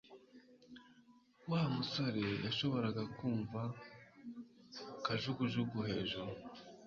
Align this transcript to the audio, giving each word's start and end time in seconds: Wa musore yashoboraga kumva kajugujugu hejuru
Wa 1.49 1.61
musore 1.75 2.23
yashoboraga 2.45 3.03
kumva 3.17 3.61
kajugujugu 5.05 5.77
hejuru 5.89 6.31